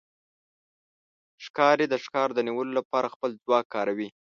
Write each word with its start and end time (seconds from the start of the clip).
ښکاري 1.45 1.85
د 1.89 1.95
ښکار 2.03 2.29
د 2.33 2.39
نیولو 2.47 2.73
لپاره 2.79 3.11
خپل 3.13 3.29
ځواک 3.43 3.65
کاروي. 3.75 4.09